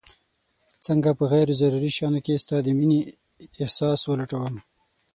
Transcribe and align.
څنګه 0.85 1.09
په 1.17 1.23
غير 1.31 1.47
ضروري 1.61 1.91
شيانو 1.97 2.19
کي 2.25 2.33
ستا 2.43 2.57
د 2.65 2.67
مينې 2.79 2.99
احساس 3.63 3.99
ولټوم 4.05 4.53